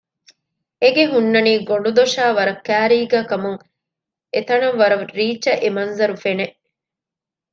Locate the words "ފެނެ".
6.23-6.45